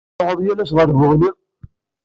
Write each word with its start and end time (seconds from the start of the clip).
Tettṛuḥuḍ 0.09 0.39
yal 0.45 0.59
ass 0.63 0.71
ɣer 0.77 0.89
Buɣni? 0.97 1.29